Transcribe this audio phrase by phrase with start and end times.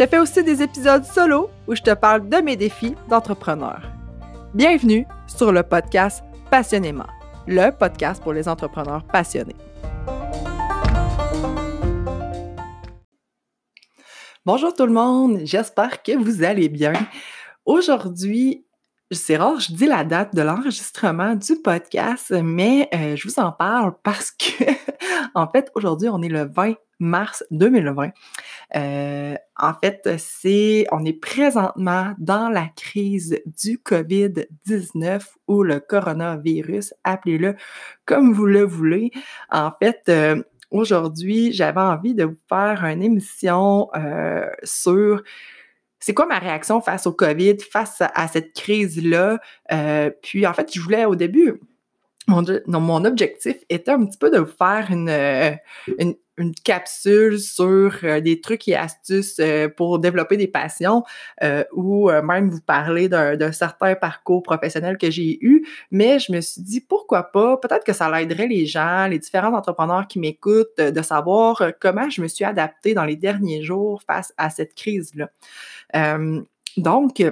[0.00, 3.82] je fais aussi des épisodes solo où je te parle de mes défis d'entrepreneur.
[4.54, 7.08] Bienvenue sur le podcast Passionnément,
[7.46, 9.56] le podcast pour les entrepreneurs passionnés.
[14.46, 16.94] Bonjour tout le monde, j'espère que vous allez bien.
[17.66, 18.64] Aujourd'hui,
[19.10, 23.52] c'est rare, je dis la date de l'enregistrement du podcast, mais euh, je vous en
[23.52, 24.64] parle parce que,
[25.34, 28.12] en fait, aujourd'hui, on est le 20 mars 2020.
[28.76, 36.94] Euh, en fait, c'est, on est présentement dans la crise du COVID-19 ou le coronavirus,
[37.04, 37.56] appelez-le
[38.04, 39.10] comme vous le voulez.
[39.50, 45.22] En fait, euh, aujourd'hui, j'avais envie de vous faire une émission euh, sur
[45.98, 49.38] c'est quoi ma réaction face au COVID, face à, cette crise-là.
[50.22, 51.60] puis en fait, je voulais au début,
[52.30, 55.08] mon, objectif était un petit peu de vous faire une,
[56.40, 61.04] une capsule sur euh, des trucs et astuces euh, pour développer des passions
[61.42, 65.66] euh, ou même vous parler d'un certain parcours professionnel que j'ai eu.
[65.90, 67.56] Mais je me suis dit, pourquoi pas?
[67.58, 72.22] Peut-être que ça l'aiderait les gens, les différents entrepreneurs qui m'écoutent, de savoir comment je
[72.22, 75.28] me suis adaptée dans les derniers jours face à cette crise-là.
[76.76, 77.22] donc,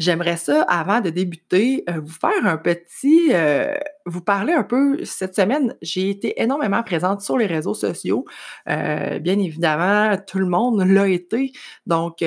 [0.00, 3.74] J'aimerais ça, avant de débuter, euh, vous faire un petit, euh,
[4.06, 5.04] vous parler un peu.
[5.04, 8.24] Cette semaine, j'ai été énormément présente sur les réseaux sociaux.
[8.66, 11.52] Euh, bien évidemment, tout le monde l'a été.
[11.86, 12.24] Donc,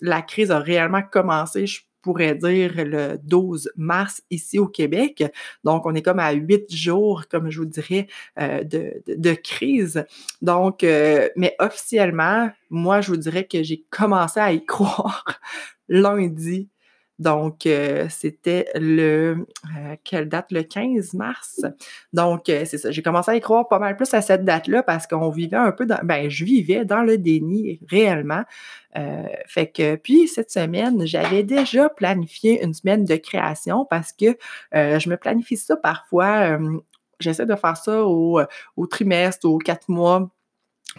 [0.00, 5.22] la crise a réellement commencé, je pourrais dire, le 12 mars ici au Québec.
[5.62, 10.04] Donc, on est comme à huit jours, comme je vous dirais, de, de, crise.
[10.42, 15.24] Donc, mais officiellement, moi, je vous dirais que j'ai commencé à y croire
[15.88, 16.68] lundi
[17.18, 19.44] donc, euh, c'était le,
[19.76, 20.52] euh, quelle date?
[20.52, 21.64] Le 15 mars.
[22.12, 22.92] Donc, euh, c'est ça.
[22.92, 25.72] J'ai commencé à y croire pas mal plus à cette date-là parce qu'on vivait un
[25.72, 28.44] peu dans, ben, je vivais dans le déni réellement.
[29.46, 34.36] fait que, puis cette semaine, j'avais déjà planifié une semaine de création parce que
[34.72, 36.58] je me planifie ça parfois.
[37.20, 38.40] J'essaie de faire ça au,
[38.76, 40.30] au trimestre, aux quatre mois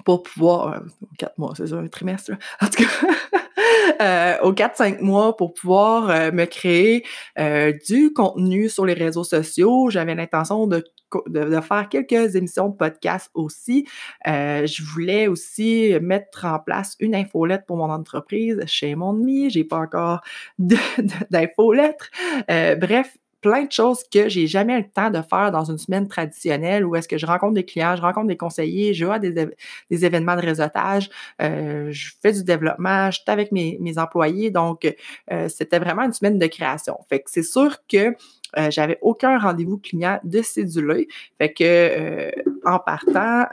[0.06, 0.84] pour pouvoir.
[1.18, 2.32] quatre mois, c'est ça, un trimestre.
[2.62, 3.08] En tout cas.
[4.02, 7.06] euh, aux 4-5 mois pour pouvoir euh, me créer
[7.38, 9.90] euh, du contenu sur les réseaux sociaux.
[9.90, 10.84] J'avais l'intention de,
[11.28, 13.86] de, faire quelques émissions de podcast aussi.
[14.28, 19.50] Euh, je voulais aussi mettre en place une infolette pour mon entreprise chez mon ami.
[19.50, 20.22] J'ai pas encore
[20.58, 22.10] d'infolettre.
[22.48, 26.86] bref, plein de choses que j'ai jamais le temps de faire dans une semaine traditionnelle
[26.86, 29.50] où est-ce que je rencontre des clients, je rencontre des conseillers, je vois des,
[29.90, 31.10] événements de réseautage,
[31.42, 34.52] euh, je fais du développement, je suis avec mes, mes employés.
[34.52, 34.94] Donc,
[35.32, 36.98] euh, c'était vraiment une semaine de création.
[37.10, 38.16] Fait que c'est sûr que
[38.58, 41.08] euh, j'avais aucun rendez-vous client de cédulé.
[41.38, 42.32] Fait que
[42.66, 43.46] en partant,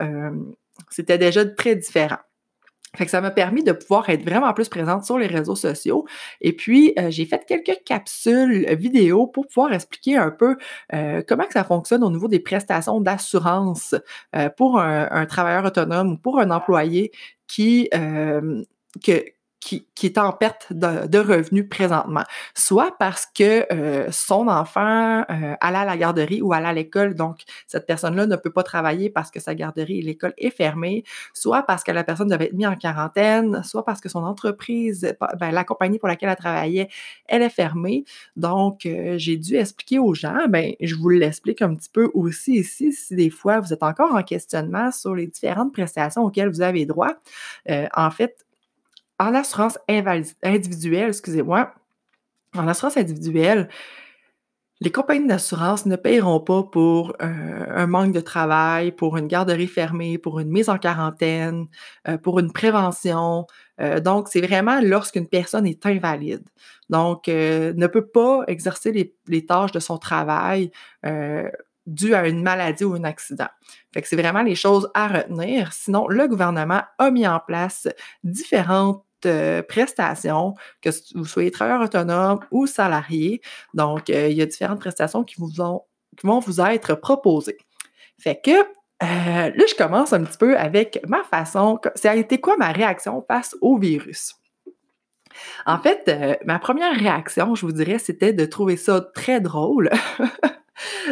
[0.91, 2.19] c'était déjà très différent.
[2.97, 6.07] Fait que ça m'a permis de pouvoir être vraiment plus présente sur les réseaux sociaux.
[6.41, 10.57] Et puis, euh, j'ai fait quelques capsules vidéo pour pouvoir expliquer un peu
[10.95, 13.95] euh, comment ça fonctionne au niveau des prestations d'assurance
[14.35, 17.11] euh, pour un, travailleur autonome ou pour un employé
[17.47, 17.89] qui,
[19.61, 22.23] qui, est en perte de, revenus présentement,
[22.55, 27.15] soit parce que euh, son enfant euh, allait à la garderie ou allait à l'école,
[27.15, 31.05] donc cette personne-là ne peut pas travailler parce que sa garderie et l'école est fermée,
[31.33, 35.15] soit parce que la personne devait être mise en quarantaine, soit parce que son entreprise,
[35.41, 36.89] ben, la compagnie pour laquelle elle travaillait,
[37.27, 38.05] elle est fermée.
[38.37, 42.55] Donc, euh, j'ai dû expliquer aux gens, ben, je vous l'explique un petit peu aussi
[42.55, 46.63] ici, si des fois vous êtes encore en questionnement sur les différentes prestations auxquelles vous
[46.63, 47.15] avez droit.
[47.69, 48.46] en fait,
[49.19, 51.73] en assurance individuelle, excusez-moi,
[52.55, 53.69] en assurance individuelle,
[54.81, 59.69] les compagnies d'assurance ne paieront pas pour euh, un manque de travail, pour une garderie
[59.69, 61.67] fermée, pour une mise en quarantaine,
[62.09, 63.47] euh, pour une prévention.
[63.81, 66.45] Euh, donc, c'est vraiment lorsqu'une personne est invalide.
[66.91, 68.93] Donc, ne peut pas exercer
[69.27, 70.71] les, tâches de son travail
[71.87, 73.49] dû à une maladie ou un accident.
[73.93, 75.73] Fait que c'est vraiment les choses à retenir.
[75.73, 77.89] Sinon, le gouvernement a mis en place
[78.23, 79.06] différentes
[79.69, 83.41] prestations, que vous soyez travailleur autonome ou salarié.
[83.75, 87.59] Donc, euh, il y a différentes prestations qui, vous qui vont vous être proposées.
[88.19, 88.51] Fait que
[89.03, 91.79] euh, là, je commence un petit peu avec ma façon.
[91.95, 94.35] Ça a été quoi ma réaction face au virus?
[95.67, 99.91] En fait, heu, ma première réaction, je vous dirais, c'était de trouver ça très drôle.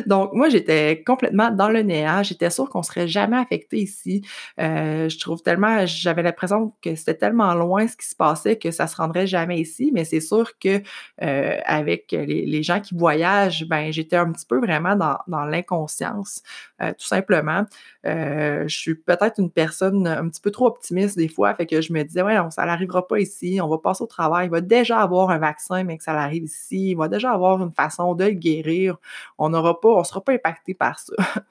[0.06, 2.22] Donc moi, j'étais complètement dans le néant.
[2.22, 4.22] J'étais sûre qu'on serait jamais affecté ici.
[4.60, 8.70] Heu, je trouve tellement j'avais l'impression que c'était tellement loin ce qui se passait que
[8.70, 9.90] ça se rendrait jamais ici.
[9.94, 10.78] Mais c'est sûr que,
[11.22, 16.42] heu, avec les gens qui voyagent, ben, j'étais un petit peu vraiment dans l'inconscience,
[16.82, 17.64] heu, tout simplement.
[18.06, 21.80] Heu, je suis peut-être une personne un petit peu trop optimiste des fois, fait que
[21.80, 24.60] je me disais: «Ouais, ça n'arrivera pas ici, on va passer au travail, il va
[24.60, 28.14] déjà avoir un vaccin, mais que ça arrive ici, il va déjà avoir une façon
[28.14, 28.96] de le guérir,
[29.38, 31.12] on n'aura pas on sera pas impacté par ça».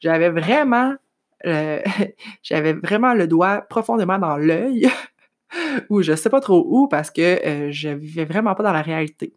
[0.00, 0.94] J'avais vraiment,
[1.46, 1.80] euh,
[2.42, 4.88] j'avais vraiment le doigt profondément dans l'œil
[5.90, 9.34] ou je sais pas trop où parce que, je vivais vraiment pas dans la réalité.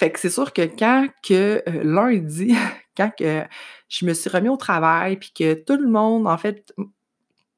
[0.00, 2.56] Fait que c'est sûr que quand que, heu, lundi,
[2.96, 3.44] quand que
[3.90, 6.72] je me suis remis au travail puis que tout le monde, en fait,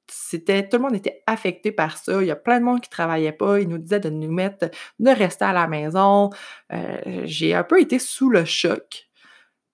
[0.08, 2.20] c'était tout le monde était affecté par ça.
[2.20, 3.60] Il y a plein de monde qui travaillait pas.
[3.60, 6.30] Ils nous disaient de nous mettre, de rester à la maison.
[6.72, 9.08] Euh, j'ai un peu été sous le choc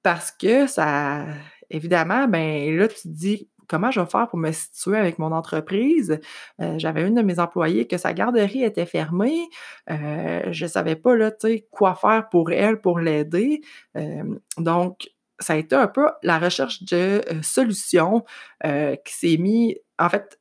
[0.03, 1.25] parce que ça,
[1.71, 6.19] évidemment, ben là, tu dis comment je vais faire pour me situer avec mon entreprise?
[6.61, 9.49] Euh, j'avais une de mes employées que sa garderie était fermée.
[9.91, 11.31] Euh, je savais pas là,
[11.71, 13.61] quoi faire pour elle, pour l'aider.
[13.97, 14.25] Euh,
[14.57, 18.25] donc, ça a été un peu la recherche de solutions
[18.65, 19.77] qui s'est mis.
[19.99, 20.41] En fait,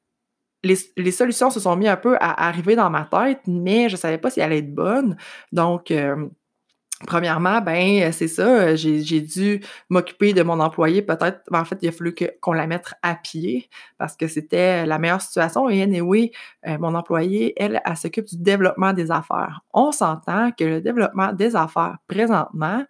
[0.63, 3.99] les, solutions se sont mis un peu à arriver dans ma tête, mais je ne
[3.99, 5.15] savais pas si elles allaient être bonnes.
[5.51, 5.93] Donc,
[7.05, 11.89] Premièrement, ben c'est ça, j'ai dû m'occuper de mon employé peut-être ben, en fait, il
[11.89, 16.31] a fallu qu'on la mette à pied parce que c'était la meilleure situation et anyway,
[16.65, 19.61] mon employé, elle, elle s'occupe du développement des affaires.
[19.73, 22.83] On s'entend que le développement des affaires présentement,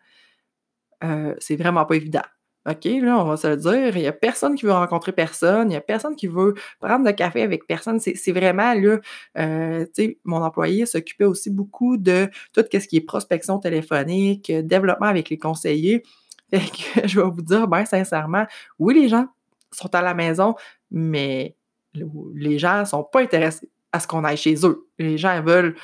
[1.03, 2.21] euh, c'est vraiment pas évident.
[2.67, 5.71] OK, là, on va se le dire, il y a personne qui veut rencontrer personne,
[5.71, 7.99] il y a personne qui veut prendre de café avec personne.
[7.99, 8.97] C'est vraiment là,
[9.37, 14.51] euh, tu sais, mon employé s'occupait aussi beaucoup de tout ce qui est prospection téléphonique,
[14.51, 16.03] développement avec les conseillers.
[16.49, 18.45] Fait que je vais vous dire, bien sincèrement,
[18.79, 19.27] oui, les gens
[19.71, 20.55] sont à la maison,
[20.91, 21.55] mais
[21.93, 24.87] les gens sont pas intéressés à ce qu'on aille chez eux.
[24.99, 25.75] Les gens veulent,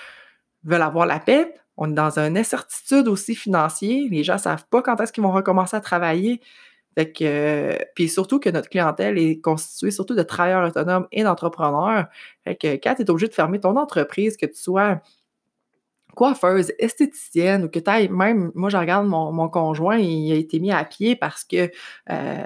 [0.65, 4.01] veulent avoir la paix, on est dans une incertitude aussi financière.
[4.09, 6.41] Les gens ne savent pas quand est-ce qu'ils vont recommencer à travailler.
[6.95, 12.07] Fait que, puis surtout que notre clientèle est constituée surtout de travailleurs autonomes et d'entrepreneurs.
[12.43, 15.01] Fait que quand tu es obligé de fermer ton entreprise, que tu sois
[16.15, 20.35] coiffeuse, esthéticienne ou que tu ailles même, moi je regarde mon, mon, conjoint, il a
[20.35, 21.71] été mis à pied parce que
[22.11, 22.43] euh,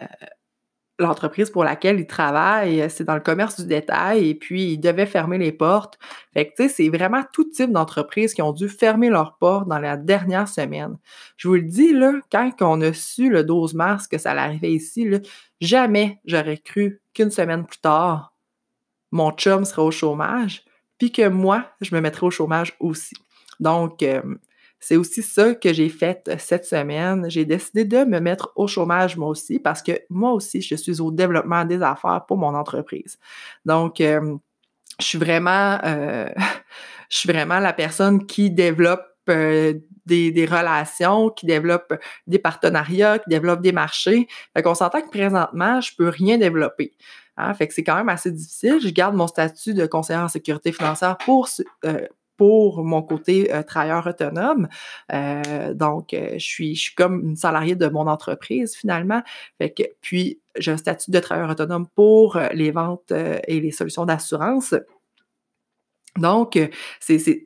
[0.99, 4.77] l'entreprise pour laquelle il travaille, euh, c'est dans le commerce du détail et puis il
[4.77, 5.99] devait fermer les portes.
[6.33, 9.67] Fait que, tu sais, c'est vraiment tout type d'entreprises qui ont dû fermer leurs portes
[9.67, 10.97] dans la dernière semaine.
[11.37, 14.41] Je vous le dis, là, quand on a su le 12 mars que ça allait
[14.41, 15.19] arriver ici, là,
[15.61, 18.33] jamais j'aurais cru qu'une semaine plus tard,
[19.11, 20.63] mon chum serait au chômage,
[20.97, 23.15] puis que moi, je me mettrais au chômage aussi.
[23.59, 24.21] Donc, euh,
[24.79, 27.29] c'est aussi ça que j'ai fait euh, cette semaine.
[27.29, 31.01] J'ai décidé de me mettre au chômage moi aussi parce que moi aussi, je suis
[31.01, 33.17] au développement des affaires pour mon entreprise.
[33.65, 34.35] Donc, euh,
[34.99, 36.29] je suis vraiment, euh,
[37.09, 41.93] je suis vraiment la personne qui développe des, relations, qui développe
[42.27, 44.27] des partenariats, qui développe des marchés.
[44.55, 46.93] Fait qu'on s'entend que présentement, je peux rien développer.
[47.35, 47.53] Hein?
[47.53, 48.79] Fait que c'est quand même assez difficile.
[48.81, 51.49] Je garde mon statut de conseiller en sécurité financière pour,
[52.37, 54.67] pour mon côté euh, travailleur autonome.
[55.11, 59.21] Euh, donc, euh, je, suis, je suis comme une salariée de mon entreprise finalement.
[60.01, 64.73] Puis, j'ai un statut de travailleur autonome pour les ventes et les solutions d'assurance.
[66.17, 66.57] Donc,
[66.99, 67.39] c'est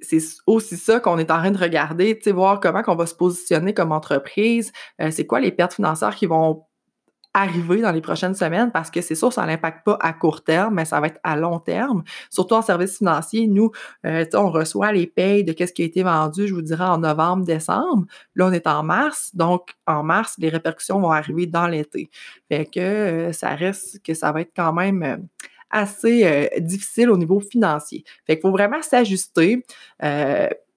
[0.47, 3.91] aussi ça qu'on est en train de regarder, voir comment on va se positionner comme
[3.91, 4.71] entreprise,
[5.09, 6.63] c'est quoi les pertes financières qui vont
[7.33, 10.75] arriver dans les prochaines semaines parce que c'est sûr, ça n'impacte pas à court terme,
[10.75, 12.03] mais ça va être à long terme.
[12.29, 13.71] Surtout en service financier, nous,
[14.05, 16.97] euh, on reçoit les payes de qu'est-ce qui a été vendu, je vous dirais, en
[16.97, 18.05] novembre, décembre.
[18.35, 22.09] Là, on est en mars, donc en mars, les répercussions vont arriver dans l'été.
[22.49, 25.17] Fait que euh, ça reste que ça va être quand même euh,
[25.69, 28.03] assez difficile au niveau financier.
[28.27, 29.63] Fait qu'il faut vraiment s'ajuster.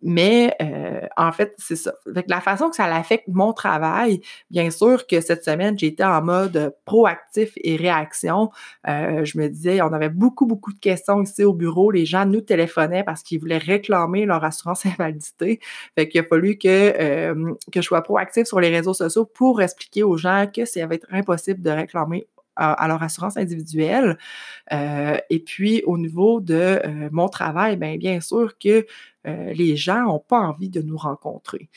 [0.06, 1.94] Mais euh, en fait, c'est ça.
[2.12, 4.20] Fait la façon que ça affecte mon travail,
[4.50, 8.50] bien sûr que cette semaine, j'étais en mode proactif et réaction.
[8.86, 11.90] Euh, je me disais, on avait beaucoup, beaucoup de questions ici au bureau.
[11.90, 15.58] Les gens nous téléphonaient parce qu'ils voulaient réclamer leur assurance invalidité.
[15.96, 19.62] Fait qu'il a fallu que, euh, que je sois proactif sur les réseaux sociaux pour
[19.62, 24.18] expliquer aux gens que ça va être impossible de réclamer à, leur assurance individuelle.
[24.72, 28.82] Euh, et puis, au niveau de euh, mon travail, bien, sûr que euh,
[29.24, 31.70] les gens n'ont pas envie de nous rencontrer.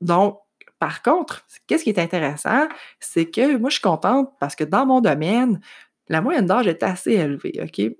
[0.00, 0.38] donc,
[0.78, 2.68] par contre, qu'est-ce qui est intéressant,
[3.00, 5.60] c'est que moi, je suis contente parce que dans mon domaine,
[6.08, 7.96] la moyenne d'âge est assez élevée, OK?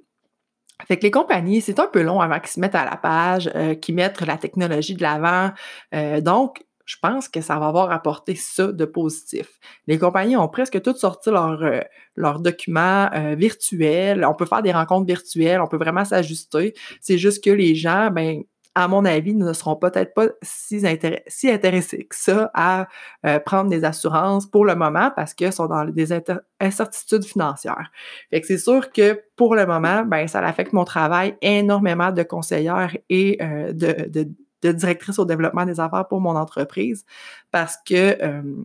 [0.86, 3.50] Fait que les compagnies, c'est un peu long avant qu'ils se mettent à la page,
[3.54, 5.52] euh, qu'ils mettent la technologie de l'avant.
[5.94, 9.58] Euh, donc, je pense que ça va avoir apporté ça de positif.
[9.88, 14.24] Les compagnies ont presque toutes sorti leurs euh, documents euh, virtuels.
[14.24, 16.74] On peut faire des rencontres virtuelles, on peut vraiment s'ajuster.
[17.00, 18.42] C'est juste que les gens, ben,
[18.76, 20.82] à mon avis, ne seront peut-être pas si,
[21.26, 22.86] si, intéressés que ça à
[23.24, 26.12] euh, prendre des assurances pour le moment parce qu'ils sont dans des
[26.60, 27.90] incertitudes financières.
[28.30, 32.22] Fait que c'est sûr que pour le moment, ben, ça affecte mon travail énormément de
[32.22, 34.28] conseillère et euh, de, de,
[34.62, 37.04] de, directrice au développement des affaires pour mon entreprise
[37.50, 38.64] parce que euh,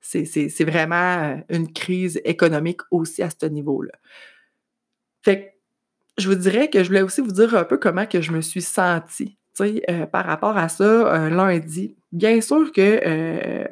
[0.00, 3.92] c'est vraiment une crise économique aussi à ce niveau-là.
[5.22, 5.52] Fait que
[6.18, 8.40] je vous dirais que je voulais aussi vous dire un peu comment que je me
[8.40, 11.96] suis sentie, euh, par rapport à ça, euh, lundi.
[12.10, 13.66] Bien sûr que euh,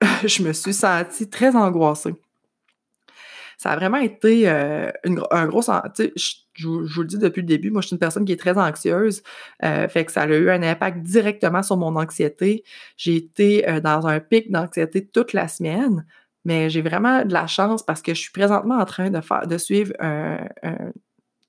[0.24, 2.14] je me suis sentie très angoissée.
[3.58, 4.48] Ça a vraiment été
[5.04, 5.62] une, un gros...
[5.62, 8.40] Sais, je, vous le dis depuis le début, moi, je suis une personne qui est
[8.40, 9.22] très anxieuse,
[9.60, 12.64] fait que ça a eu un impact directement sur mon anxiété.
[12.96, 16.06] J'ai été dans un pic d'anxiété toute la semaine,
[16.44, 19.46] mais j'ai vraiment de la chance parce que je suis présentement en train de faire,
[19.46, 20.46] de suivre un,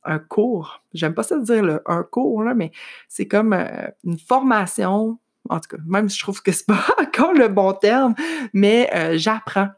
[0.05, 0.83] un cours.
[0.93, 2.71] J'aime pas ça dire un cours, là, mais
[3.09, 5.19] c'est comme euh, une formation.
[5.49, 8.15] En tout cas, même si je trouve que c'est pas encore le bon terme,
[8.53, 9.69] mais euh, j'apprends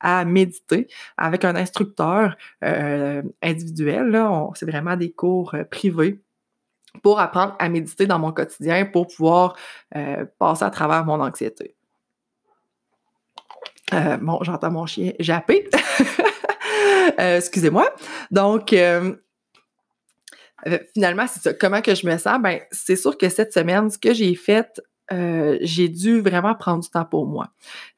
[0.00, 4.26] à méditer avec un instructeur euh, individuel.
[4.54, 6.20] C'est vraiment des cours privés
[7.02, 9.56] pour apprendre à méditer dans mon quotidien pour pouvoir
[10.38, 11.74] passer à travers mon anxiété.
[13.92, 15.68] bon, j'entends mon chien japper.
[17.18, 17.94] excusez-moi.
[18.30, 18.72] Donc,
[20.66, 21.54] euh, finalement, c'est ça.
[21.54, 22.40] Comment que je me sens?
[22.40, 24.80] Ben, c'est sûr que cette semaine, ce que j'ai fait,
[25.12, 27.48] euh, j'ai dû vraiment prendre du temps pour moi.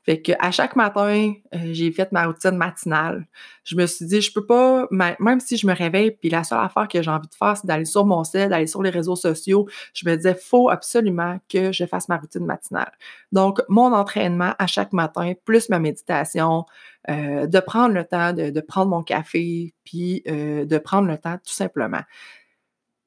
[0.04, 3.26] Fait à chaque matin, euh, j'ai fait ma routine matinale.
[3.64, 6.60] Je me suis dit, je peux pas, même si je me réveille, puis la seule
[6.60, 9.16] affaire que j'ai envie de faire, c'est d'aller sur mon site, d'aller sur les réseaux
[9.16, 9.66] sociaux.
[9.94, 12.92] Je me disais, faut absolument que je fasse ma routine matinale.
[13.32, 16.64] Donc, mon entraînement à chaque matin, plus ma méditation,
[17.08, 22.02] de prendre le temps de prendre mon café, puis de prendre le temps tout simplement.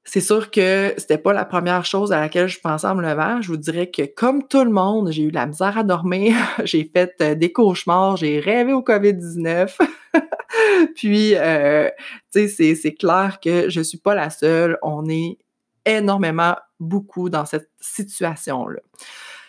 [0.04, 3.42] C'est sûr que c'était pas la première chose à laquelle je pensais en me levant.
[3.42, 6.90] Je vous dirais que comme tout le monde, j'ai eu la misère à dormir, j'ai
[6.92, 9.78] fait euh, des cauchemars, j'ai rêvé au COVID-19.
[10.96, 11.90] Puis, euh,
[12.34, 14.78] tu sais, c'est clair que je suis pas la seule.
[14.82, 15.38] On est
[15.86, 18.80] énormément, beaucoup dans cette situation-là.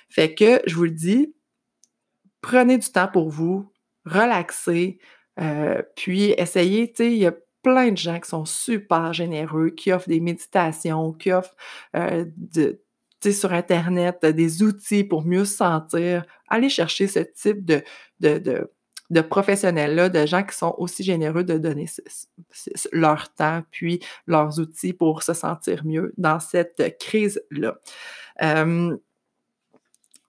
[0.09, 1.35] Fait que, je vous le dis,
[2.43, 3.71] prenez du temps pour vous,
[4.05, 4.99] relaxez,
[5.41, 9.71] euh, puis essayez, tu sais, il y a plein de gens qui sont super généreux,
[9.71, 11.57] qui offrent des méditations, qui offrent
[11.97, 12.25] euh,
[13.31, 16.25] sur Internet des outils pour mieux se sentir.
[16.49, 17.83] Allez chercher ce type de,
[18.21, 18.69] de,
[19.11, 21.87] de, professionnels-là, de gens qui sont aussi généreux de donner
[22.93, 27.77] leur temps, puis leurs outils pour se sentir mieux dans cette crise-là.
[28.43, 28.97] Euh,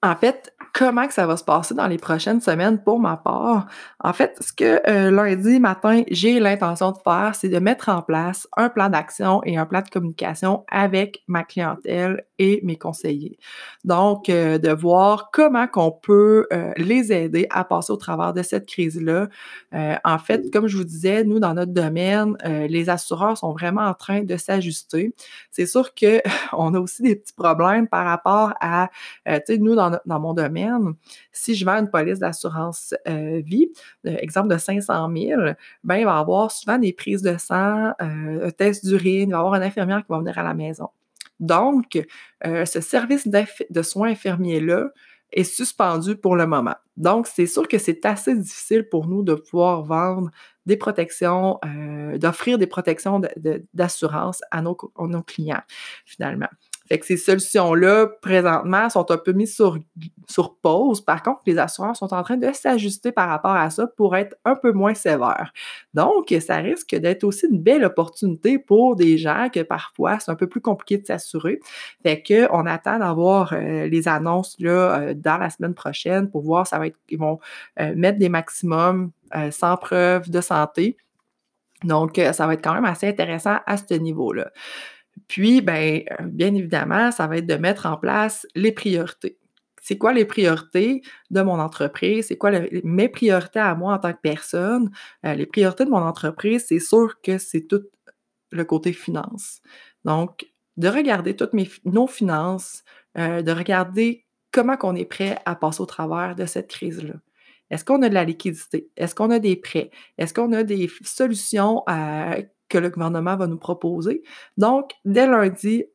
[0.04, 3.68] en fait, comment que ça va se passer dans les prochaines semaines pour ma part?
[4.00, 8.02] En fait, ce que euh, lundi matin, j'ai l'intention de faire, c'est de mettre en
[8.02, 13.38] place un plan d'action et un plan de communication avec ma clientèle et mes conseillers.
[13.86, 18.44] Donc, euh, de voir comment qu'on peut euh, les aider à passer au travers de
[18.44, 19.30] cette crise-là.
[19.72, 23.94] en fait, comme je vous disais, nous, dans notre domaine, les assureurs sont vraiment en
[23.94, 25.14] train de s'ajuster.
[25.52, 26.22] C'est sûr que
[26.54, 28.90] on a aussi des petits problèmes par rapport à,
[29.26, 30.94] tu sais, nous, dans dans mon domaine,
[31.32, 33.70] si je vends une police d'assurance euh, vie,
[34.06, 35.42] euh, exemple de 500 000,
[35.84, 39.32] ben, il va y avoir souvent des prises de sang, euh, un test d'urine, il
[39.32, 40.90] va y avoir un infirmière qui va venir à la maison.
[41.40, 42.00] Donc,
[42.44, 44.92] ce service de soins infirmiers-là
[45.32, 46.76] est suspendu pour le moment.
[46.96, 50.30] Donc, c'est sûr que c'est assez difficile pour nous de pouvoir vendre
[50.66, 51.60] des protections,
[52.16, 53.20] d'offrir des protections
[53.74, 54.76] d'assurance à nos
[55.26, 55.64] clients,
[56.06, 56.50] finalement.
[56.94, 61.02] Fait que ces solutions-là, présentement, sont un peu mises sur, pause.
[61.02, 64.36] Par contre, les assureurs sont en train de s'ajuster par rapport à ça pour être
[64.46, 65.52] un peu moins sévères.
[65.96, 70.36] Donc, ça risque d'être aussi une belle opportunité pour des gens que parfois, c'est un
[70.36, 71.60] peu plus compliqué de s'assurer.
[72.04, 76.68] Fait qu'on attend d'avoir euh, les annonces là, euh, dans la semaine prochaine pour voir,
[76.68, 77.40] ça va être, ils vont
[77.80, 79.10] euh, mettre des maximums
[79.50, 80.96] sans preuve de santé.
[81.84, 84.52] Donc, ça va être quand même assez intéressant à ce niveau-là.
[85.28, 89.38] Puis, ben, euh, bien évidemment, ça va être de mettre en place les priorités.
[89.82, 92.28] C'est quoi les priorités de mon entreprise?
[92.28, 92.52] C'est quoi
[92.84, 94.90] mes priorités à moi en tant que personne?
[95.26, 97.82] Euh, les priorités de mon entreprise, c'est sûr que c'est tout
[98.52, 99.62] le côté finance.
[100.06, 101.54] Donc, de regarder toutes
[101.86, 102.84] nos finances,
[103.18, 107.16] euh, de regarder comment on est prêt à passer au travers de cette crise-là.
[107.70, 108.90] Est-ce qu'on a de la liquidité?
[108.96, 109.90] Est-ce qu'on a des prêts?
[110.18, 112.38] Est-ce qu'on a des solutions à
[112.74, 114.24] que le gouvernement va nous proposer.
[114.58, 115.86] Donc, dès lundi,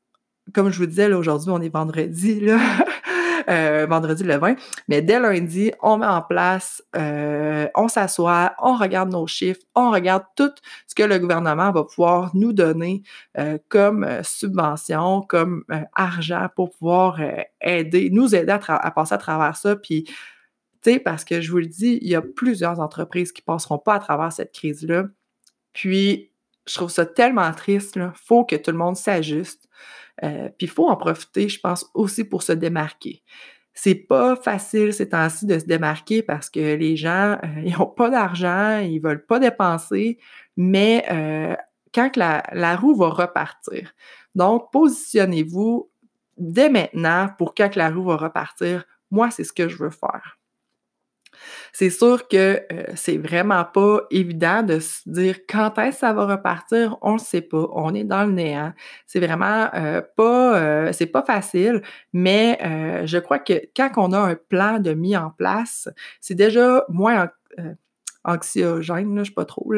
[0.54, 2.40] comme je vous disais, aujourd'hui, on est vendredi,
[3.49, 4.54] euh, vendredi le 20,
[4.87, 9.90] mais dès lundi, on met en place, euh, on s'assoit, on regarde nos chiffres, on
[9.90, 10.52] regarde tout
[10.87, 13.02] ce que le gouvernement va pouvoir nous donner
[13.38, 15.64] euh, comme subvention, comme
[15.97, 17.20] argent pour pouvoir
[17.61, 21.58] aider, nous aider à, passer à travers ça, puis tu sais, parce que je vous
[21.58, 25.06] le dis, il y a plusieurs entreprises qui passeront pas à travers cette crise-là.
[25.73, 26.32] Puis,
[26.69, 27.97] je trouve ça tellement triste.
[27.97, 29.69] Il faut que tout le monde s'ajuste.
[30.25, 33.23] Euh, puis il faut en profiter, je pense, aussi pour se démarquer.
[33.75, 37.87] C'est pas facile ces temps-ci de se démarquer parce que les gens, euh, ils n'ont
[37.87, 40.19] pas d'argent, ils veulent pas dépenser,
[40.57, 41.55] mais euh,
[41.95, 43.95] quand la, la, roue va repartir.
[44.35, 45.91] Donc, positionnez-vous
[46.37, 48.85] dès maintenant pour quand la roue va repartir.
[49.11, 50.39] Moi, c'est ce que je veux faire.
[51.73, 52.37] C'est sûr que
[52.73, 57.12] euh, c'est vraiment pas évident de se dire quand est-ce que ça va repartir, on
[57.14, 58.73] le sait pas, on est dans le néant.
[59.07, 62.59] C'est vraiment euh, pas, euh, c'est pas facile, mais
[63.04, 65.88] je crois que quand on a un plan de mis en place,
[66.21, 67.28] c'est déjà moins
[68.25, 69.73] anxiogène, là, je sais pas trop,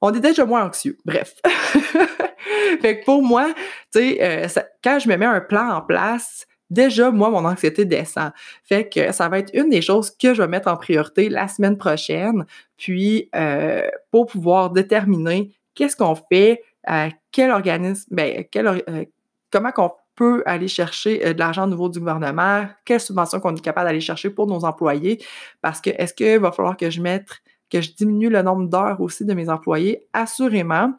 [0.00, 0.96] on est déjà moins anxieux.
[1.04, 1.34] Bref.
[2.80, 3.52] fait pour moi,
[3.92, 4.48] tu sais,
[4.82, 8.32] quand je me mets un plan en place, déjà, moi, mon anxiété descend.
[8.64, 11.48] Fait que ça va être une des choses que je vais mettre en priorité la
[11.48, 12.46] semaine prochaine,
[12.76, 19.04] puis euh, pour pouvoir déterminer qu'est-ce qu'on fait, à quel organisme, ben, quel, euh,
[19.50, 23.54] comment qu'on peut aller chercher euh, de l'argent au niveau du gouvernement, quelles subventions qu'on
[23.54, 25.22] est capable d'aller chercher pour nos employés,
[25.60, 27.28] parce que est-ce qu'il va falloir que je mette,
[27.70, 30.06] que je diminue le nombre d'heures aussi de mes employés?
[30.12, 30.92] Assurément.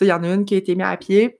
[0.00, 1.38] Il y en a une qui a été mise à pied,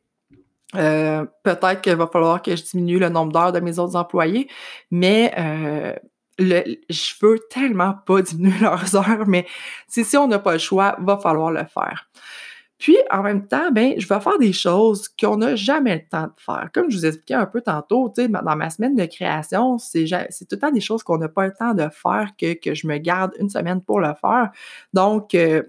[0.75, 4.49] euh, peut-être qu'il va falloir que je diminue le nombre d'heures de mes autres employés,
[4.90, 5.94] mais euh,
[6.38, 9.46] le, je veux tellement pas diminuer leurs heures, mais
[9.88, 12.08] si, on n'a pas le choix, va falloir le faire.
[12.78, 16.26] Puis, en même temps, ben, je vais faire des choses qu'on n'a jamais le temps
[16.26, 16.68] de faire.
[16.74, 20.59] Comme je vous expliquais un peu tantôt, dans ma semaine de création, c'est tout le
[20.59, 23.33] temps des choses qu'on n'a pas le temps de faire que, que je me garde
[23.38, 24.50] une semaine pour le faire.
[24.92, 25.62] Donc, euh,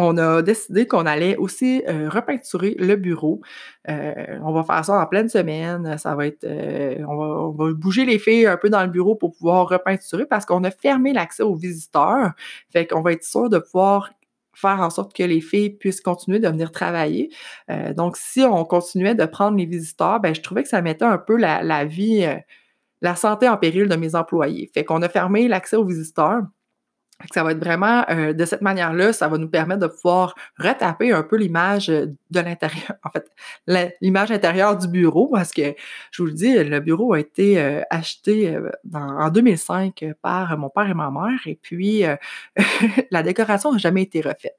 [0.00, 3.40] on a décidé qu'on allait aussi euh, repeinturer le bureau.
[3.88, 5.98] Euh, on va faire ça en pleine semaine.
[5.98, 9.32] Ça va être, euh, on, va, bouger les filles un peu dans le bureau pour
[9.32, 12.30] pouvoir repeinturer parce qu'on a fermé l'accès aux visiteurs.
[12.72, 14.12] Fait qu'on va être sûr de pouvoir
[14.54, 17.30] faire en sorte que les filles puissent continuer de venir travailler.
[17.96, 21.18] donc, si on continuait de prendre les visiteurs, ben, je trouvais que ça mettait un
[21.18, 22.26] peu la, la vie,
[23.00, 24.70] la santé en péril de mes employés.
[24.74, 26.42] Fait qu'on a fermé l'accès aux visiteurs.
[27.34, 31.12] Ça va être vraiment euh, de cette manière-là, ça va nous permettre de pouvoir retaper
[31.12, 33.28] un peu l'image euh, de l'intérieur, en fait,
[34.00, 35.74] l'image intérieure du bureau, parce que
[36.12, 38.56] je vous le dis, le bureau a été euh, acheté
[38.94, 42.04] en 2005 par mon père et ma mère, et puis
[43.10, 44.56] la décoration n'a jamais été refaite.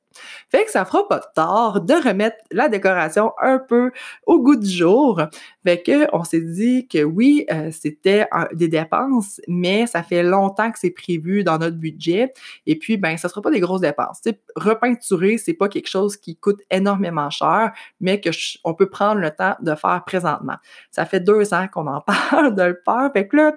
[0.49, 3.91] Fait que ça fera pas de tort de remettre la décoration un peu
[4.25, 5.21] au goût du jour.
[5.65, 10.71] Fait que on s'est dit que oui, euh, c'était des dépenses, mais ça fait longtemps
[10.71, 12.33] que c'est prévu dans notre budget.
[12.65, 14.21] Et puis, ben, ça sera pas des grosses dépenses.
[14.21, 18.29] T'sais, repeinturer, c'est pas quelque chose qui coûte énormément cher, mais que
[18.63, 20.55] on peut prendre le temps de faire présentement.
[20.91, 23.11] Ça fait deux ans qu'on en parle de le faire.
[23.13, 23.53] Fait que là,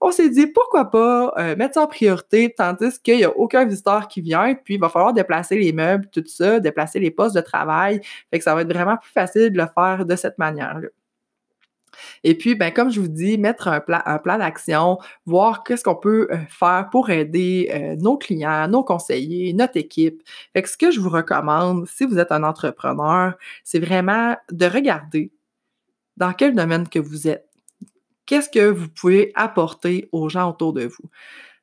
[0.00, 3.64] on s'est dit pourquoi pas euh, mettre ça en priorité, tandis qu'il y a aucun
[3.64, 7.36] visiteur qui vient, puis il va falloir déplacer les meubles tout ça, déplacer les postes
[7.36, 8.00] de travail.
[8.30, 10.88] Fait que ça va être vraiment plus facile de le faire de cette manière-là.
[12.24, 15.84] Et puis, ben, comme je vous dis, mettre un plan, un plan d'action, voir qu'est-ce
[15.84, 20.22] qu'on peut euh, faire pour aider euh, nos clients, nos conseillers, notre équipe.
[20.54, 25.32] Ce que je vous recommande, si vous êtes un entrepreneur, c'est vraiment de regarder
[26.16, 27.46] dans quel domaine que vous êtes.
[28.26, 31.08] Qu'est-ce que vous pouvez apporter aux gens autour de vous?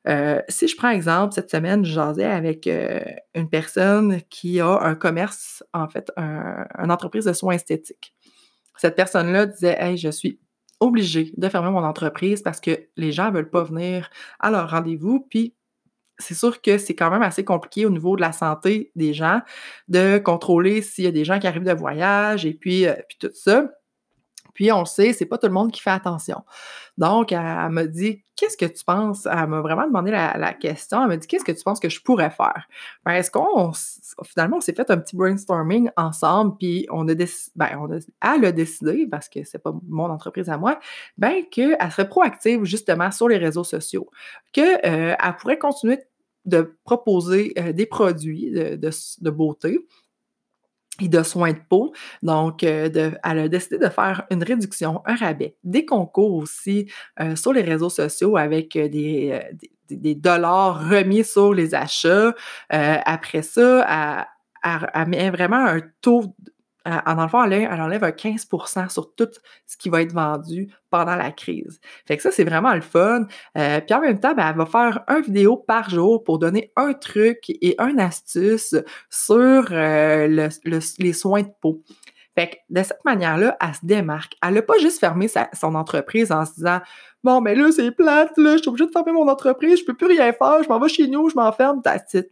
[0.08, 3.00] Euh, si je prends exemple, cette semaine, je jasais avec euh,
[3.34, 8.14] une personne qui a un commerce, en fait, une entreprise de soins esthétiques.
[8.76, 10.40] Cette personne-là disait Hey, je suis
[10.80, 14.70] obligée de fermer mon entreprise parce que les gens ne veulent pas venir à leur
[14.70, 15.26] rendez-vous.
[15.30, 15.54] Puis
[16.18, 19.40] c'est sûr que c'est quand même assez compliqué au niveau de la santé des gens
[19.88, 23.18] de contrôler s'il y a des gens qui arrivent de voyage et puis, euh, puis
[23.20, 23.70] tout ça.
[24.56, 26.42] Puis on le sait, c'est pas tout le monde qui fait attention.
[26.96, 29.26] Donc, elle, m'a dit Qu'est-ce que tu penses?
[29.26, 31.02] Elle m'a vraiment demandé la, question.
[31.02, 32.66] Elle m'a dit Qu'est-ce que tu penses que je pourrais faire?
[33.04, 33.72] Ben, est-ce qu'on
[34.24, 37.98] finalement on s'est fait un petit brainstorming ensemble, puis on a décidé, ben, on a,
[38.34, 40.80] elle a décidé, parce que c'est pas mon entreprise à moi,
[41.18, 44.10] ben qu'elle serait proactive justement sur les réseaux sociaux,
[44.52, 45.98] qu'elle euh, pourrait continuer
[46.46, 49.80] de proposer euh, des produits de beauté
[51.00, 51.92] et de soins de peau.
[52.22, 56.90] Donc, euh, de, elle a décidé de faire une réduction, un rabais, des concours aussi
[57.20, 62.34] euh, sur les réseaux sociaux avec euh, des, dollars remis sur les achats.
[62.70, 64.26] après ça,
[64.64, 66.34] elle, met vraiment un taux
[66.86, 69.28] en enfant, elle, enlève un 15% sur tout
[69.66, 71.80] ce qui va être vendu pendant la crise.
[72.06, 73.26] Fait que ça, c'est vraiment le fun.
[73.58, 76.72] Euh, puis en même temps, ben, elle va faire une vidéo par jour pour donner
[76.76, 78.74] un truc et une astuce
[79.10, 80.48] sur euh,
[80.98, 81.82] les soins de peau.
[82.36, 84.34] Fait que de cette manière-là, elle se démarque.
[84.46, 86.80] Elle n'a pas juste fermé son entreprise en se disant
[87.24, 89.94] Bon, mais là, c'est plate, là, je suis obligée de fermer mon entreprise, je peux
[89.94, 91.82] plus rien faire, je m'en vais chez nous, je m'enferme,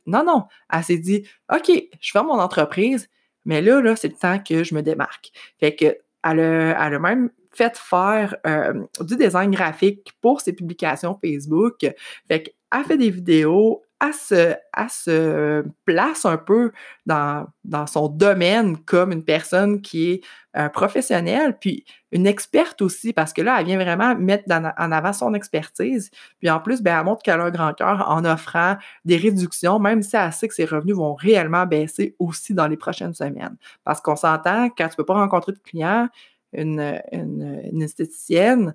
[0.06, 0.44] Non, non.
[0.72, 3.08] Elle s'est dit OK, je ferme mon entreprise,
[3.44, 5.30] mais là, là, c'est le temps que je me démarque.
[5.58, 10.52] Fait que elle a, elle a même fait faire euh, du design graphique pour ses
[10.52, 11.86] publications Facebook.
[12.28, 16.72] Fait qu'elle fait des vidéos, elle se, place un peu
[17.06, 17.46] dans,
[17.86, 20.20] son domaine comme une personne qui est
[20.54, 25.12] un professionnel, puis une experte aussi, parce que là, elle vient vraiment mettre en avant
[25.12, 26.10] son expertise.
[26.38, 29.78] Puis en plus, ben, elle montre qu'elle a un grand cœur en offrant des réductions,
[29.78, 33.56] même si elle sait que ses revenus vont réellement baisser aussi dans les prochaines semaines.
[33.82, 36.08] Parce qu'on s'entend, quand tu ne peux pas rencontrer de clients,
[36.52, 38.74] une, une, une esthéticienne,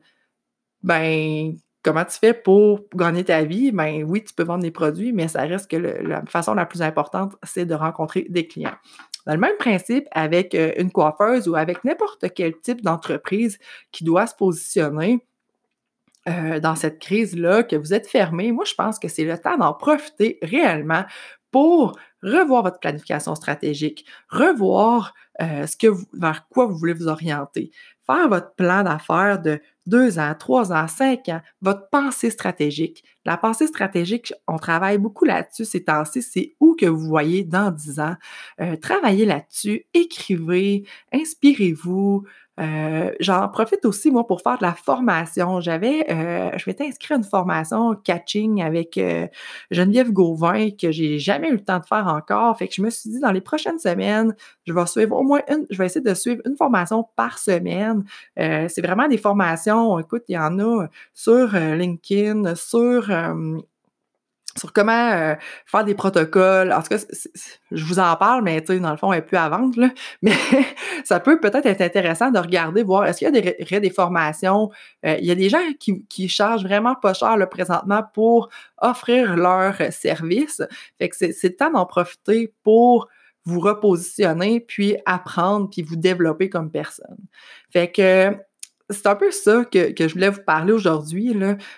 [0.83, 3.71] ben, comment tu fais pour gagner ta vie?
[3.71, 6.81] Ben oui, tu peux vendre des produits, mais ça reste que la façon la plus
[6.81, 8.75] importante, c'est de rencontrer des clients.
[9.25, 13.59] Dans le même principe avec euh, une coiffeuse ou avec n'importe quel type d'entreprise
[13.91, 15.25] qui doit se positionner
[16.27, 19.57] euh, dans cette crise-là, que vous êtes fermé, moi je pense que c'est le temps
[19.57, 21.05] d'en profiter réellement
[21.51, 27.71] pour revoir votre planification stratégique, revoir euh, ce que vers quoi vous voulez vous orienter,
[28.05, 33.03] faire votre plan d'affaires de deux ans, trois ans, cinq ans, votre pensée stratégique.
[33.25, 37.71] La pensée stratégique, on travaille beaucoup là-dessus ces temps-ci, c'est où que vous voyez dans
[37.71, 38.15] dix ans.
[38.61, 42.25] Euh, travaillez là-dessus, écrivez, inspirez-vous,
[42.59, 45.61] euh, j'en profite aussi, moi, pour faire de la formation.
[45.61, 48.99] J'avais, je m'étais inscrit à une formation catching avec
[49.71, 52.57] Geneviève Gauvin que j'ai jamais eu le temps de faire encore.
[52.57, 55.23] Fait que je me suis dit, dans les prochaines semaines, je vais suivre au
[55.69, 58.03] je vais essayer de suivre une formation par semaine.
[58.35, 63.09] c'est vraiment des formations, écoute, il y en a sur LinkedIn, sur
[64.59, 66.71] sur comment euh, faire des protocoles.
[66.71, 66.97] En tout cas,
[67.71, 69.79] je vous en parle, mais tu sais, dans le fond, elle n'est plus à vendre.
[69.79, 69.89] Là.
[70.21, 70.33] Mais
[71.03, 74.69] ça peut peut-être être intéressant de regarder, voir est-ce qu'il y a des, des formations.
[75.05, 78.49] Euh, il y a des gens qui, qui chargent vraiment pas cher là, présentement pour
[78.77, 80.61] offrir leurs services.
[80.97, 83.07] Fait que c'est le temps d'en profiter pour
[83.49, 87.17] vous repositionner, puis apprendre, puis vous développer comme personne.
[87.71, 88.35] Fait que
[88.89, 91.35] c'est un peu ça que, je voulais vous parler aujourd'hui,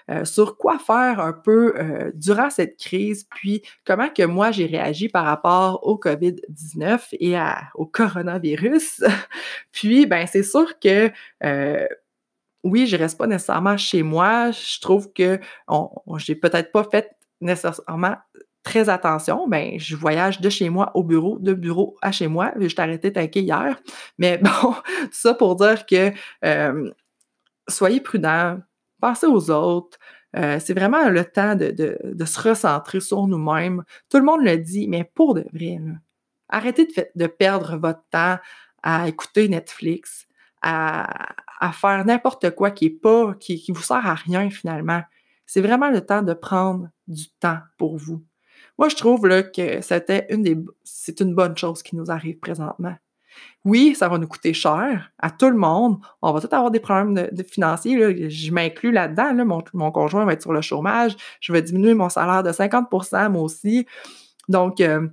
[0.10, 4.66] euh, sur quoi faire un peu euh, durant cette crise, puis comment que moi j'ai
[4.66, 7.36] réagi par rapport au COVID-19 et
[7.76, 9.04] au coronavirus.
[9.72, 11.12] puis, ben, c'est sûr que
[11.44, 11.88] euh,
[12.64, 14.52] oui, je reste pas nécessairement chez moi.
[14.52, 18.16] Je trouve que on, j'ai peut-être pas fait nécessairement
[18.64, 22.52] très attention, ben, je voyage de chez moi au bureau, de bureau à chez moi.
[22.60, 23.80] Je t'ai arrêté de hier.
[24.18, 24.76] Mais bon,
[25.12, 26.12] ça pour dire que
[27.68, 28.60] soyez prudents,
[29.00, 29.98] pensez aux autres.
[30.38, 33.84] Euh, c'est vraiment le temps de, se recentrer sur nous-mêmes.
[34.10, 35.80] Tout le monde le dit, mais pour de vrai,
[36.48, 38.38] arrêtez de, perdre votre temps
[38.84, 40.28] à écouter Netflix,
[40.62, 41.08] à,
[41.74, 45.02] faire n'importe quoi qui est pas, qui, qui vous sert à rien finalement.
[45.46, 48.24] C'est vraiment le temps de prendre du temps pour vous.
[48.78, 52.96] Moi, je trouve que c'était une des, c'est une bonne chose qui nous arrive présentement.
[53.64, 56.00] Oui, ça va nous coûter cher à tout le monde.
[56.22, 58.30] On va tout avoir des problèmes de, financiers.
[58.30, 59.64] Je m'inclus là-dedans.
[59.74, 61.16] Mon, conjoint va être sur le chômage.
[61.40, 63.86] Je vais diminuer mon salaire de 50% moi aussi.
[64.50, 65.08] Donc, euh,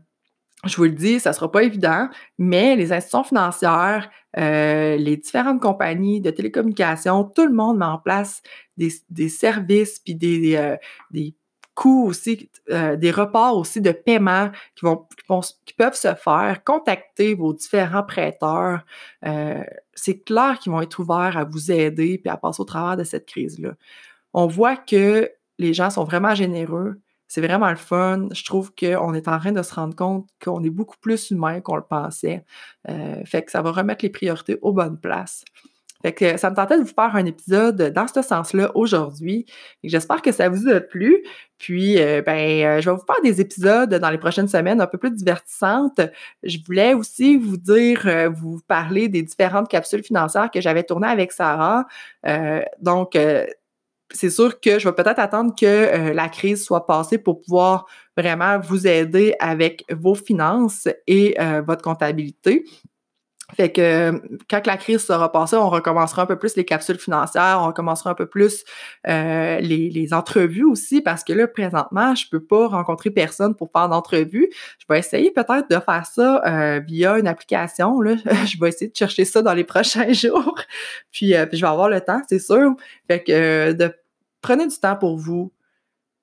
[0.65, 5.17] je vous le dis, ça ne sera pas évident, mais les institutions financières, euh, les
[5.17, 8.43] différentes compagnies de télécommunications, tout le monde met en place
[8.77, 10.77] des, services puis des, euh,
[11.13, 11.37] des
[11.79, 15.07] coûts aussi, euh, des reports aussi de paiement qui, vont,
[15.65, 18.85] qui, peuvent se faire, contacter vos différents prêteurs.
[19.25, 19.63] Euh,
[19.95, 23.05] c'est clair qu'ils vont être ouverts à vous aider puis à passer au travers de
[23.05, 23.75] cette crise-là.
[24.35, 27.01] On voit que les gens sont vraiment généreux.
[27.29, 28.27] C'est vraiment le fun.
[28.33, 31.61] Je trouve qu'on est en train de se rendre compte qu'on est beaucoup plus humain
[31.61, 32.45] qu'on le pensait.
[32.89, 35.45] Euh, fait que ça va remettre les priorités aux bonnes places.
[36.03, 39.47] Fait que ça me tentait de vous faire un épisode dans ce sens-là aujourd'hui.
[39.83, 41.25] J'espère que ça vous a plu.
[41.59, 44.87] Puis, euh, ben, euh, je vais vous faire des épisodes dans les prochaines semaines un
[44.87, 46.01] peu plus divertissantes.
[46.45, 51.09] Je voulais aussi vous dire, euh, vous parler des différentes capsules financières que j'avais tournées
[51.09, 51.87] avec Sarah.
[52.81, 53.19] donc,
[54.11, 58.59] c'est sûr que je vais peut-être attendre que la crise soit passée pour pouvoir vraiment
[58.59, 62.65] vous aider avec vos finances et votre comptabilité.
[63.57, 67.61] Fait que quand la crise sera passée, on recommencera un peu plus les capsules financières,
[67.63, 68.63] on recommencera un peu plus
[69.07, 73.71] euh, les, les, entrevues aussi, parce que là, présentement, je peux pas rencontrer personne pour
[73.73, 74.51] faire d'entrevue.
[74.79, 78.03] Je vais essayer peut-être de faire ça euh, via une application.
[78.03, 78.17] Là.
[78.45, 80.61] je vais essayer de chercher ça dans les prochains jours.
[81.11, 82.75] puis, euh, je vais avoir le temps, c'est sûr.
[83.07, 83.95] Fait que de,
[84.43, 85.53] prenez du temps pour vous,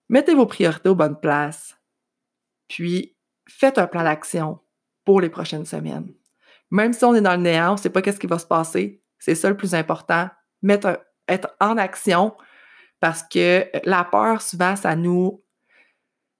[0.09, 1.75] mettez vos priorités aux bonnes places,
[2.67, 3.15] puis
[3.49, 4.59] faites un plan d'action
[5.05, 6.13] pour les prochaines semaines.
[6.71, 8.45] Même si on est dans le néant, on ne sait pas qu'est-ce qui va se
[8.45, 9.01] passer.
[9.19, 10.29] C'est ça le plus important.
[11.27, 12.35] Être en action
[12.99, 15.43] parce que la peur, souvent, ça nous,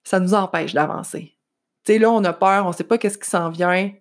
[0.04, 1.38] ça nous empêche d'avancer.
[1.86, 3.92] Tu sais, là, on a peur, on ne sait pas qu'est-ce qui s'en vient.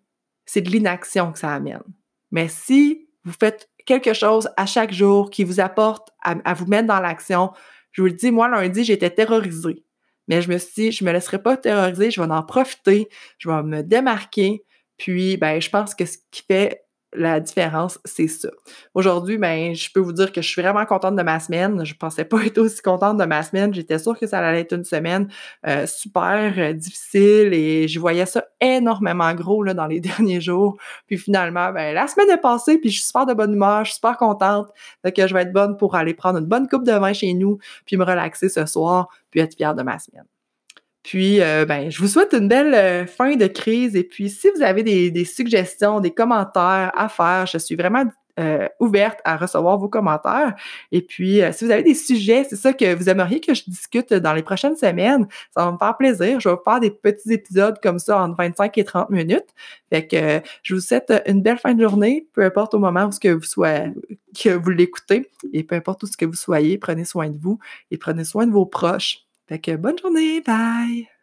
[0.46, 1.82] C'est de l'inaction que ça amène.
[2.30, 6.88] Mais si vous faites quelque chose à chaque jour qui vous apporte à, vous mettre
[6.88, 7.52] dans l'action,
[7.92, 9.84] je vous le dis, moi, lundi, j'étais terrorisée.
[10.26, 13.08] Mais je me suis dit, je me laisserai pas terroriser, je vais en profiter,
[13.38, 14.64] je vais me démarquer,
[14.96, 18.48] puis, ben, je pense que ce qui fait la différence, c'est ça.
[18.94, 21.84] Aujourd'hui, ben, je peux vous dire que je suis vraiment contente de ma semaine.
[21.84, 23.72] Je pensais pas être aussi contente de ma semaine.
[23.72, 25.28] J'étais sûre que ça allait être une semaine
[25.66, 30.76] euh, super euh, difficile et je voyais ça énormément gros là, dans les derniers jours.
[31.06, 33.90] Puis finalement, ben, la semaine est passée, puis je suis super de bonne humeur, je
[33.90, 34.68] suis super contente.
[35.04, 37.58] que je vais être bonne pour aller prendre une bonne coupe de vin chez nous,
[37.86, 40.24] puis me relaxer ce soir, puis être fière de ma semaine.
[41.04, 43.94] Puis, euh, ben, je vous souhaite une belle euh, fin de crise.
[43.94, 48.04] Et puis, si vous avez des, suggestions, des commentaires à faire, je suis vraiment
[48.40, 50.54] euh, ouverte à recevoir vos commentaires.
[50.92, 54.14] Et puis, si vous avez des sujets, c'est ça que vous aimeriez que je discute
[54.14, 56.40] dans les prochaines semaines, ça va me faire plaisir.
[56.40, 59.50] Je vais faire des petits épisodes comme ça entre 25 et 30 minutes.
[59.92, 63.12] Fait que je vous souhaite une belle fin de journée, peu importe au moment où
[63.12, 63.92] ce que vous soyez,
[64.42, 67.58] que vous l'écoutez, et peu importe où ce que vous soyez, prenez soin de vous
[67.90, 69.24] et prenez soin de vos proches.
[69.48, 71.08] Fait que bonne journée, bye!